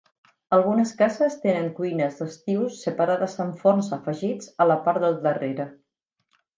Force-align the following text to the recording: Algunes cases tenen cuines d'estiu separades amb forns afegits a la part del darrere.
Algunes 0.55 0.93
cases 1.01 1.35
tenen 1.43 1.67
cuines 1.81 2.17
d'estiu 2.23 2.65
separades 2.79 3.39
amb 3.47 3.63
forns 3.65 3.93
afegits 4.01 4.53
a 4.67 4.71
la 4.75 4.83
part 4.89 5.09
del 5.09 5.23
darrere. 5.31 5.73